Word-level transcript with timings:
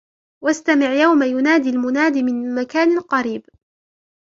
واستمع 0.43 0.89
يوم 0.93 1.23
يناد 1.23 1.65
المناد 1.65 2.17
من 2.17 2.55
مكان 2.55 2.99
قريب 2.99 3.45